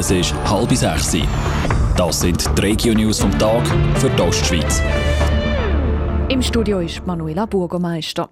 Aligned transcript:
Es 0.00 0.10
ist 0.10 0.34
halb 0.48 0.72
sechs. 0.72 1.14
Das 1.94 2.20
sind 2.20 2.42
die 2.56 2.60
Regio-News 2.62 3.20
vom 3.20 3.38
Tag 3.38 3.66
für 3.98 4.08
die 4.08 4.22
Ostschweiz. 4.22 4.80
Im 6.30 6.40
Studio 6.40 6.80
ist 6.80 7.06
Manuela 7.06 7.44
Burgermeister. 7.44 8.30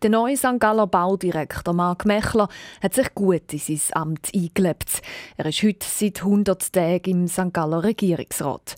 Der 0.00 0.10
neue 0.10 0.36
St. 0.36 0.60
Galler 0.60 0.86
Baudirektor 0.86 1.74
Marc 1.74 2.04
Mechler 2.04 2.48
hat 2.80 2.94
sich 2.94 3.12
gut 3.16 3.52
in 3.52 3.58
sein 3.58 3.80
Amt 3.94 4.30
eingelebt. 4.32 5.02
Er 5.36 5.46
ist 5.46 5.60
heute 5.64 5.84
seit 5.84 6.22
100 6.22 6.72
Tagen 6.72 7.10
im 7.10 7.26
St. 7.26 7.52
Galler 7.52 7.82
Regierungsrat. 7.82 8.76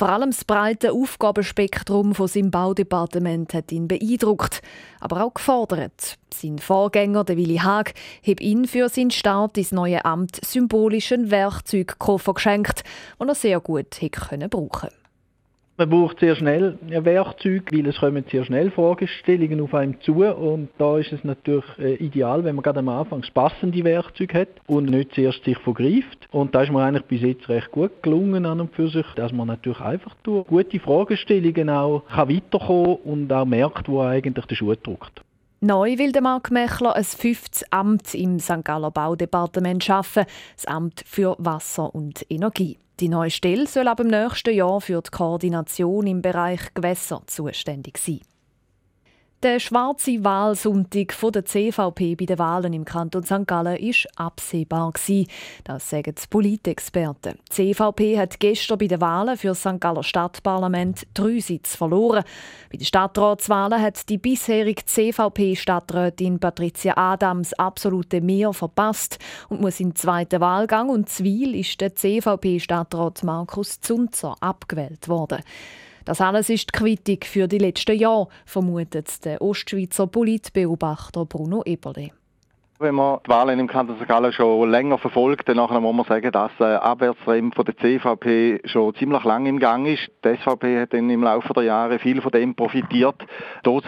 Vor 0.00 0.08
allem 0.08 0.30
das 0.30 0.46
breite 0.46 0.92
Aufgabenspektrum 0.92 2.14
von 2.14 2.26
seinem 2.26 2.50
Baudepartement 2.50 3.52
hat 3.52 3.70
ihn 3.70 3.86
beeindruckt, 3.86 4.62
aber 4.98 5.22
auch 5.22 5.34
gefordert. 5.34 6.16
Sein 6.32 6.58
Vorgänger, 6.58 7.22
der 7.22 7.36
Willi 7.36 7.58
Haag, 7.58 7.92
hat 8.26 8.40
ihn 8.40 8.66
für 8.66 8.88
seinen 8.88 9.10
Start 9.10 9.58
ins 9.58 9.72
neue 9.72 10.02
Amt 10.06 10.40
symbolisch 10.42 11.12
einen 11.12 11.30
Werkzeugkoffer 11.30 12.32
geschenkt, 12.32 12.82
den 13.20 13.28
er 13.28 13.34
sehr 13.34 13.60
gut 13.60 14.00
hätte 14.00 14.48
brauchen 14.48 14.70
können. 14.70 14.99
Man 15.80 15.88
braucht 15.88 16.20
sehr 16.20 16.36
schnell 16.36 16.76
ein 16.90 17.06
Werkzeug, 17.06 17.70
weil 17.72 17.86
es 17.86 17.96
kommen 17.96 18.22
sehr 18.30 18.44
schnell 18.44 18.70
Fragestellungen 18.70 19.62
auf 19.62 19.72
einem 19.72 19.98
zu 20.02 20.22
und 20.22 20.68
da 20.76 20.98
ist 20.98 21.10
es 21.10 21.24
natürlich 21.24 21.64
äh, 21.78 21.94
ideal, 21.94 22.44
wenn 22.44 22.56
man 22.56 22.62
gerade 22.62 22.80
am 22.80 22.90
Anfang 22.90 23.22
das 23.22 23.30
passende 23.30 23.82
Werkzeug 23.82 24.34
hat 24.34 24.48
und 24.66 24.90
nicht 24.90 25.14
zuerst 25.14 25.42
sich 25.42 25.56
vergreift. 25.56 26.28
Und 26.32 26.54
da 26.54 26.64
ist 26.64 26.70
mir 26.70 26.84
eigentlich 26.84 27.06
bis 27.06 27.22
jetzt 27.22 27.48
recht 27.48 27.72
gut 27.72 28.02
gelungen 28.02 28.44
an 28.44 28.60
und 28.60 28.74
für 28.74 28.88
sich, 28.88 29.06
dass 29.16 29.32
man 29.32 29.46
natürlich 29.46 29.80
einfach 29.80 30.14
durch 30.22 30.46
gute 30.48 30.78
Fragestellungen 30.80 31.70
auch 31.70 32.02
kann 32.08 32.28
weiterkommen 32.28 32.96
und 32.96 33.32
auch 33.32 33.46
merkt, 33.46 33.88
wo 33.88 34.02
eigentlich 34.02 34.44
der 34.44 34.56
Schuh 34.56 34.74
drückt. 34.74 35.22
Neu 35.62 35.98
will 35.98 36.12
der 36.12 36.22
Marc 36.22 36.50
Mechler 36.50 36.96
ein 36.96 37.04
fünftes 37.04 37.70
Amt 37.70 38.14
im 38.14 38.38
St. 38.38 38.64
Galler 38.64 38.90
Baudepartement 38.90 39.84
schaffen, 39.84 40.24
das 40.56 40.64
Amt 40.64 41.04
für 41.06 41.36
Wasser 41.38 41.94
und 41.94 42.24
Energie. 42.30 42.78
Die 42.98 43.10
neue 43.10 43.30
Stelle 43.30 43.66
soll 43.66 43.86
ab 43.88 43.98
dem 43.98 44.06
nächsten 44.06 44.54
Jahr 44.54 44.80
für 44.80 45.02
die 45.02 45.10
Koordination 45.10 46.06
im 46.06 46.22
Bereich 46.22 46.72
Gewässer 46.72 47.22
zuständig 47.26 47.98
sein. 47.98 48.20
Der 49.42 49.58
schwarze 49.58 50.22
Wahlsonntag 50.22 51.14
der 51.32 51.46
CVP 51.46 52.14
bei 52.14 52.26
den 52.26 52.38
Wahlen 52.38 52.74
im 52.74 52.84
Kanton 52.84 53.22
St. 53.22 53.46
Gallen 53.46 53.78
war 53.78 54.26
absehbar. 54.26 54.92
Das 55.64 55.88
sagen 55.88 56.14
die 56.14 56.26
Politexperten. 56.28 57.38
Die 57.48 57.72
CVP 57.72 58.18
hat 58.18 58.38
gestern 58.38 58.76
bei 58.76 58.86
den 58.86 59.00
Wahlen 59.00 59.38
für 59.38 59.48
das 59.48 59.60
St. 59.60 59.80
Galler 59.80 60.02
Stadtparlament 60.02 61.06
drei 61.14 61.40
Sitze 61.40 61.74
verloren. 61.74 62.22
Bei 62.70 62.76
den 62.76 62.84
Stadtratswahlen 62.84 63.80
hat 63.80 64.10
die 64.10 64.18
bisherige 64.18 64.84
CVP-Stadträtin 64.84 66.38
Patricia 66.38 66.94
Adams 66.98 67.54
absolute 67.54 68.20
Mehr 68.20 68.52
verpasst 68.52 69.18
und 69.48 69.62
muss 69.62 69.80
im 69.80 69.94
zweiten 69.94 70.42
Wahlgang 70.42 70.90
und 70.90 71.08
Zwil 71.08 71.54
ist 71.54 71.80
der 71.80 71.94
CVP-Stadtrat 71.94 73.24
Markus 73.24 73.80
Zunzer 73.80 74.36
abgewählt 74.40 75.08
worden. 75.08 75.42
Das 76.04 76.20
alles 76.20 76.48
ist 76.50 76.68
die 76.74 76.78
Quittung 76.78 77.18
für 77.24 77.48
die 77.48 77.58
letzten 77.58 77.98
Jahre, 77.98 78.28
vermutet 78.46 79.24
der 79.24 79.42
Ostschweizer 79.42 80.06
Politbeobachter 80.06 81.24
Bruno 81.26 81.62
Eberle. 81.64 82.10
Wenn 82.82 82.94
man 82.94 83.18
die 83.26 83.28
Wahlen 83.28 83.58
im 83.58 83.66
Kanton 83.66 83.98
St. 83.98 84.08
Gallen 84.08 84.32
schon 84.32 84.70
länger 84.70 84.96
verfolgt, 84.96 85.46
dann 85.50 85.58
muss 85.58 85.70
man 85.70 86.06
sagen, 86.06 86.32
dass 86.32 86.50
der 86.58 86.82
Abwärtstrend 86.82 87.54
von 87.54 87.66
der 87.66 87.76
CVP 87.76 88.62
schon 88.64 88.94
ziemlich 88.94 89.22
lang 89.24 89.44
im 89.44 89.58
Gang 89.58 89.86
ist. 89.86 90.10
Die 90.24 90.34
SVP 90.34 90.80
hat 90.80 90.94
dann 90.94 91.10
im 91.10 91.22
Laufe 91.22 91.52
der 91.52 91.64
Jahre 91.64 91.98
viel 91.98 92.22
von 92.22 92.32
dem 92.32 92.54
profitiert. 92.54 93.22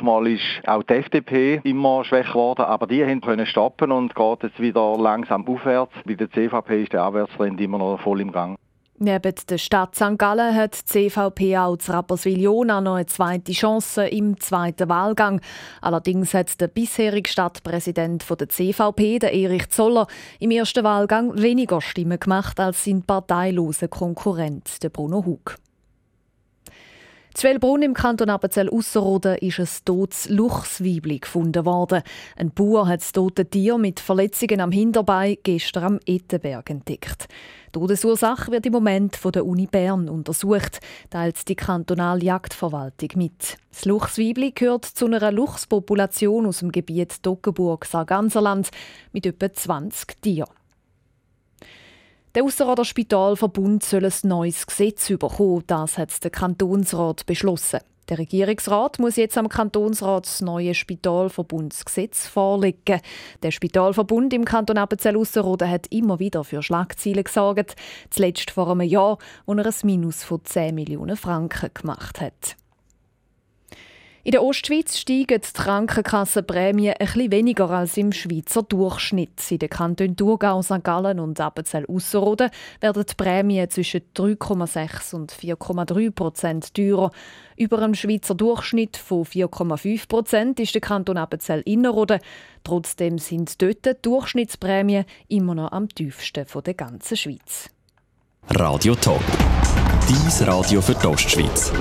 Mal 0.02 0.26
ist 0.26 0.42
auch 0.66 0.82
die 0.82 0.92
FDP 0.92 1.62
immer 1.64 2.04
schwächer 2.04 2.32
geworden, 2.32 2.66
aber 2.66 2.86
die 2.86 3.02
haben 3.02 3.22
können 3.22 3.46
stoppen 3.46 3.92
und 3.92 4.14
geht 4.14 4.42
jetzt 4.42 4.60
wieder 4.60 4.98
langsam 4.98 5.48
aufwärts. 5.48 5.94
Bei 6.04 6.12
der 6.12 6.30
CVP 6.30 6.82
ist 6.82 6.92
der 6.92 7.04
Abwärtstrend 7.04 7.58
immer 7.62 7.78
noch 7.78 7.98
voll 7.98 8.20
im 8.20 8.30
Gang. 8.30 8.58
Neben 8.98 9.34
der 9.48 9.58
Stadt 9.58 9.96
St. 9.96 10.18
Gallen 10.18 10.54
hat 10.54 10.78
die 10.78 11.08
CVP 11.08 11.56
auch 11.56 11.76
zu 11.76 11.92
Rapperswil-Jona 11.92 12.80
noch 12.80 12.94
eine 12.94 13.06
zweite 13.06 13.52
Chance 13.52 14.06
im 14.06 14.38
zweiten 14.38 14.88
Wahlgang. 14.88 15.40
Allerdings 15.80 16.34
hat 16.34 16.60
der 16.60 16.68
bisherige 16.68 17.28
Stadtpräsident 17.28 18.24
der 18.38 18.48
CVP, 18.48 19.18
der 19.18 19.32
Erich 19.34 19.70
Zoller, 19.70 20.06
im 20.38 20.50
ersten 20.50 20.84
Wahlgang 20.84 21.36
weniger 21.40 21.80
Stimmen 21.80 22.20
gemacht 22.20 22.60
als 22.60 22.84
sein 22.84 23.02
parteilose 23.02 23.88
Konkurrent, 23.88 24.82
der 24.82 24.90
Bruno 24.90 25.24
Hug. 25.24 25.56
Zwellbrunn 27.34 27.82
im 27.82 27.94
Kanton 27.94 28.28
Appenzell-Ausserrhoden 28.28 29.38
ist 29.38 29.58
ein 29.58 29.68
totes 29.86 30.28
Luchsweibli 30.28 31.18
gefunden 31.18 31.64
worden. 31.64 32.02
Ein 32.36 32.50
Bauer 32.50 32.86
hat 32.86 33.00
das 33.00 33.12
tote 33.12 33.46
Tier 33.46 33.78
mit 33.78 34.00
Verletzungen 34.00 34.60
am 34.60 34.70
Hinterbein 34.70 35.38
gestern 35.42 35.84
am 35.84 36.00
Ettenberg 36.04 36.68
entdeckt. 36.68 37.28
Die 37.68 37.72
Todesursache 37.72 38.52
wird 38.52 38.66
im 38.66 38.72
Moment 38.74 39.16
von 39.16 39.32
der 39.32 39.46
Uni 39.46 39.66
Bern 39.66 40.10
untersucht, 40.10 40.80
teilt 41.08 41.48
die 41.48 41.54
kantonale 41.54 42.22
Jagdverwaltung 42.22 43.10
mit. 43.14 43.56
Das 43.70 43.86
Luchsweibli 43.86 44.50
gehört 44.50 44.84
zu 44.84 45.06
einer 45.06 45.32
Luchspopulation 45.32 46.44
aus 46.44 46.58
dem 46.58 46.70
Gebiet 46.70 47.22
Toggenburg-Sarganserland 47.22 48.68
mit 49.12 49.24
etwa 49.24 49.50
20 49.50 50.20
Tieren. 50.20 50.61
Der 52.34 52.44
Ausserrhoder 52.44 52.86
Spitalverbund 52.86 53.84
soll 53.84 54.06
ein 54.06 54.12
neues 54.22 54.66
Gesetz 54.66 55.08
bekommen. 55.08 55.64
Das 55.66 55.98
hat 55.98 56.24
der 56.24 56.30
Kantonsrat 56.30 57.26
beschlossen. 57.26 57.80
Der 58.08 58.18
Regierungsrat 58.18 58.98
muss 58.98 59.16
jetzt 59.16 59.36
am 59.36 59.50
Kantonsrat 59.50 60.24
das 60.24 60.40
neue 60.40 60.74
Spitalverbundsgesetz 60.74 62.26
vorlegen. 62.26 63.02
Der 63.42 63.50
Spitalverbund 63.50 64.32
im 64.32 64.46
Kanton 64.46 64.78
Appenzell-Ausserrhoden 64.78 65.68
hat 65.68 65.88
immer 65.88 66.20
wieder 66.20 66.42
für 66.42 66.62
Schlagzeilen 66.62 67.24
gesorgt. 67.24 67.76
Zuletzt 68.08 68.50
vor 68.50 68.70
einem 68.70 68.88
Jahr, 68.88 69.18
wo 69.44 69.52
er 69.52 69.66
ein 69.66 69.74
Minus 69.82 70.24
von 70.24 70.42
10 70.42 70.74
Millionen 70.74 71.18
Franken 71.18 71.70
gemacht 71.74 72.22
hat. 72.22 72.56
In 74.24 74.30
der 74.30 74.44
Ostschweiz 74.44 74.98
steigen 74.98 75.40
die 75.40 75.52
Krankenkassenprämien 75.52 76.94
bisschen 76.96 77.32
weniger 77.32 77.68
als 77.70 77.96
im 77.96 78.12
Schweizer 78.12 78.62
Durchschnitt. 78.62 79.50
In 79.50 79.58
den 79.58 79.68
Kantonen 79.68 80.16
Thurgau, 80.16 80.62
St. 80.62 80.84
Gallen 80.84 81.18
und 81.18 81.40
Appenzell-Ausserrhoden 81.40 82.50
werden 82.80 83.04
die 83.04 83.14
Prämien 83.16 83.68
zwischen 83.68 84.02
3,6 84.14 85.14
und 85.16 85.32
4,3 85.32 86.12
Prozent 86.12 86.72
teurer. 86.72 87.10
Über 87.56 87.78
dem 87.78 87.96
Schweizer 87.96 88.36
Durchschnitt 88.36 88.96
von 88.96 89.24
4,5 89.24 90.06
Prozent 90.06 90.60
ist 90.60 90.74
der 90.74 90.82
Kanton 90.82 91.16
Appenzell-Innerrhoden. 91.16 92.20
Trotzdem 92.62 93.18
sind 93.18 93.60
dort 93.60 93.84
die 93.84 93.94
Durchschnittsprämien 94.02 95.04
immer 95.26 95.56
noch 95.56 95.72
am 95.72 95.88
tiefsten 95.88 96.46
der 96.64 96.74
ganzen 96.74 97.16
Schweiz. 97.16 97.70
Radio 98.50 98.94
Top. 98.94 99.22
Dies 100.08 100.46
Radio 100.46 100.80
für 100.80 100.94
die 100.94 101.06
Ostschweiz. 101.08 101.72